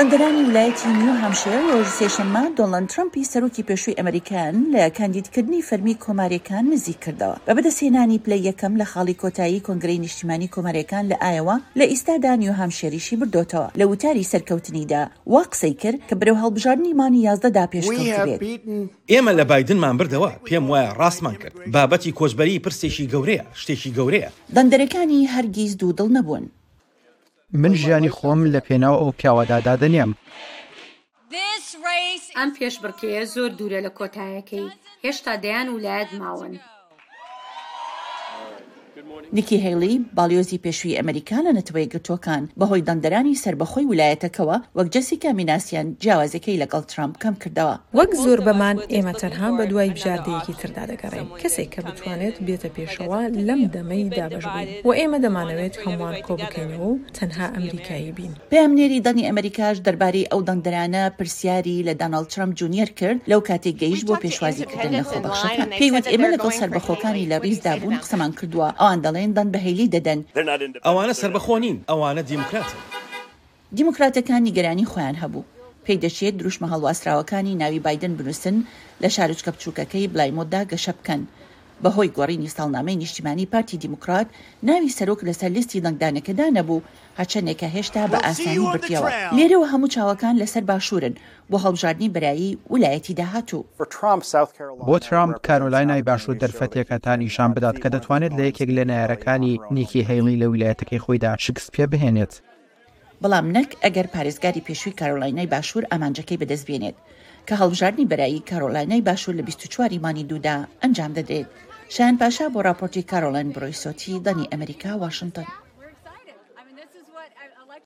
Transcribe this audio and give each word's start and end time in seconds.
دەنگەرانی 0.00 0.42
ویلایەتی 0.48 0.88
نیو 1.00 1.16
هەمشێر 1.22 1.58
ڕۆژ 1.68 1.88
سێشەممە 2.00 2.42
دۆڵند 2.58 2.88
ترمپی 2.92 3.24
سەرۆکی 3.32 3.62
پێشووی 3.68 3.98
ئەمریکان 3.98 4.54
لە 4.74 4.82
کاندیدکردنی 4.98 5.60
فەرمی 5.68 5.94
کۆماریەکان 6.04 6.64
نزیک 6.72 6.98
کردەوە 7.04 7.36
بە 7.46 7.52
بەدەسێنانی 7.56 8.18
پلە 8.24 8.36
یەکەم 8.48 8.72
لە 8.80 8.86
خاڵی 8.92 9.16
کۆتایی 9.22 9.64
کۆنگرەی 9.66 9.98
نیشتیمانی 10.04 10.48
کۆماریەکان 10.54 11.04
لە 11.10 11.16
ئایەوە 11.24 11.56
لە 11.78 11.84
ئیستادا 11.92 12.32
نیو 12.42 12.52
هەمشێریشی 12.60 13.14
بردوتەوە 13.20 13.66
لە 13.80 13.84
وتاری 13.92 14.28
سەرکەوتنیدا 14.32 15.02
وا 15.32 15.42
قسەی 15.52 15.74
کرد 15.82 15.98
کە 16.08 16.14
برەو 16.20 16.36
هەڵبژاردننی 16.42 16.92
مانی 17.00 17.20
یازدەدا 17.28 17.64
پێش 17.72 17.86
ئێمە 19.12 19.32
لە 19.38 19.44
بادنمان 19.50 19.94
بردەوە 19.98 20.30
پێم 20.46 20.64
وایە 20.72 20.90
ڕاستمان 21.00 21.36
کرد 21.42 21.54
بابەتی 21.74 22.12
کۆچبەری 22.18 22.62
پرسێکی 22.64 23.08
گەورەیە 23.12 23.44
شتێکی 23.60 23.90
گەورەیە 23.96 24.30
دەندەرەکانی 24.56 25.20
هەرگیز 25.34 25.72
دوودڵ 25.80 26.10
نەبوون 26.18 26.46
من 27.54 27.72
ژیانی 27.80 28.10
خۆم 28.16 28.40
لە 28.54 28.60
پێناو 28.66 29.00
ئەو 29.00 29.10
پیاوەدادا 29.18 29.74
دەنیێم 29.82 30.12
ئەم 32.38 32.50
پێش 32.58 32.74
بڕکەیە 32.82 33.22
زۆر 33.34 33.50
دوورە 33.58 33.80
لە 33.86 33.90
کۆتایەکەی 33.98 34.72
هێشتا 35.04 35.34
دەیان 35.44 35.68
ولایەت 35.76 36.10
ماون 36.20 36.54
نیکی 39.36 39.58
هێلی 39.64 39.94
باڵیۆزی 40.16 40.58
پێشووی 40.64 40.96
ئەمریکا 40.98 41.38
لە 41.46 41.50
نەتەوەی 41.58 41.88
گرتوەکان 41.92 42.42
بەهۆی 42.60 42.86
دەندەرانی 42.88 43.40
سربەخۆی 43.44 43.86
ویلایەتەکەوە 43.90 44.56
وەک 44.76 44.88
جەسیکە 44.94 45.30
میناسیان 45.38 45.86
جیاوازەکەی 46.02 46.60
لەگەڵ 46.62 46.82
ترامپ 46.92 47.14
کەم 47.22 47.34
کردەوە 47.42 47.74
وەک 47.98 48.10
زۆر 48.24 48.38
بەمان 48.46 48.76
ئێمە 48.94 49.12
تەنها 49.20 49.48
بە 49.58 49.62
دوای 49.70 49.90
بژاردەیەکی 49.96 50.52
تردا 50.60 50.84
دەگەڕین 50.90 51.28
کەسێک 51.40 51.68
کە 51.74 51.80
بتوانێت 51.86 52.36
بێتە 52.46 52.68
پێشەوە 52.76 53.20
لەم 53.48 53.60
دەمەی 53.74 54.04
دابژبوون 54.16 54.68
و 54.86 54.90
ئێمە 54.98 55.18
دەمانەوێت 55.24 55.74
هەمووان 55.84 56.16
کۆ 56.26 56.32
بکەینەوە 56.42 56.86
و 56.92 56.98
تەنها 57.16 57.46
ئەمریکایی 57.56 58.12
بین 58.18 58.32
پێمنێری 58.52 58.98
دەنی 59.06 59.26
ئەمریکاش 59.28 59.76
دەربارەی 59.86 60.28
ئەو 60.30 60.40
دەنگدەرانە 60.48 61.02
پرسیاری 61.18 61.76
لە 61.88 61.92
داناڵ 62.00 62.24
ترامپ 62.32 62.52
جونیر 62.58 62.88
کرد 62.98 63.18
لەو 63.30 63.40
کاتێک 63.48 63.76
گەیشت 63.82 64.04
بۆ 64.08 64.14
پێشوازیکردن 64.24 64.92
لە 65.00 65.04
خۆبەخشەکان 65.10 65.68
پێیوت 65.80 66.06
ئێمە 66.12 66.28
لەگەڵ 66.34 66.52
سربەخۆکانی 66.60 67.28
لە 67.30 67.36
ڕیزدابوون 67.44 67.96
قسەمان 68.02 68.32
کردووە 68.40 68.68
ئەوان 68.86 69.02
دەڵێن 69.06 69.32
دەن 69.38 69.48
بەهێلی 69.54 69.92
دەدەن 69.94 70.20
ئەوانە 70.86 71.14
سربەخۆنین 71.22 71.76
ئەوانە 71.90 72.22
دیموکراتن 72.30 72.78
دیموکراتەکانی 73.76 74.52
گەرانی 74.56 74.86
خۆیان 74.92 75.16
هەبوو 75.22 75.48
پێی 75.84 76.02
دەشێت 76.04 76.34
دروشمە 76.40 76.66
هەڵواسراوەکانی 76.72 77.58
ناوی 77.62 77.82
بادن 77.86 78.12
بنووسن 78.18 78.56
لە 79.02 79.08
شارچکە 79.14 79.50
بچووکەکەی 79.54 80.10
بلایمۆدا 80.12 80.62
گەشە 80.72 80.92
بکەن 80.98 81.20
بەهۆی 81.84 82.10
گۆڕینی 82.16 82.50
ساڵنامەی 82.56 82.96
نیشتیمانی 83.02 83.46
پارتی 83.52 83.76
دیموکرات 83.82 84.26
ناوی 84.68 84.88
سەرۆک 84.98 85.20
لەسەر 85.28 85.50
لیستی 85.56 85.82
دەنگدانەکەدا 85.84 86.46
نەبوو 86.58 86.82
هەچەندێکە 87.20 87.68
هێشتا 87.74 88.02
بە 88.12 88.18
ئاسانی 88.26 88.66
برتیەوە 88.74 89.08
لێرەوە 89.36 89.66
هەموو 89.72 89.92
چاوەکان 89.94 90.34
لەسەر 90.42 90.62
باشوورن 90.70 91.14
بۆ 91.50 91.56
هەڵبژاردننی 91.64 92.12
بەرایی 92.14 92.58
ویلایەتی 92.72 93.14
داهاتوو 93.20 93.64
بۆ 94.88 94.96
ترامپ 95.06 95.34
کارۆلاینای 95.46 96.02
باشوور 96.10 96.36
دەرفەتێکەتان 96.42 97.18
نیشان 97.24 97.50
بدات 97.56 97.76
کە 97.82 97.88
دەتوانێت 97.94 98.32
لە 98.38 98.42
یەکێک 98.48 98.70
لە 98.76 98.84
نایارەکانی 98.90 99.54
نیکی 99.76 100.06
هەیڵی 100.08 100.40
لە 100.42 100.46
ویلایەتەکەی 100.52 101.02
خۆیدا 101.04 101.30
شکسپێ 101.44 101.84
بهێنێت. 101.92 102.34
بەڵام 103.22 103.46
نەک 103.56 103.70
ئەگەر 103.84 104.06
پارێزگاری 104.14 104.64
پێشووی 104.68 104.98
کارۆلاینای 105.00 105.50
باشوور 105.54 105.84
ئامانجەکەی 105.90 106.40
بەدەستبێنێت 106.42 106.96
کە 107.48 107.54
هەڵبژاردننی 107.60 108.08
بەرایی 108.10 108.46
کارۆلاینای 108.50 109.04
باشوور 109.08 109.34
لە 109.38 109.44
24 109.50 110.04
مانی 110.04 110.28
دوودا 110.30 110.56
ئەنجام 110.82 111.12
دەدرێت 111.18 111.48
شایان 111.94 112.16
پاشا 112.20 112.46
بۆ 112.52 112.60
راپۆرتی 112.68 113.08
کارۆلاین 113.12 113.48
برۆیسۆتی 113.54 114.22
دەنی 114.26 114.50
ئەمریکا 114.52 114.92
وااشنگتن. 114.96 115.48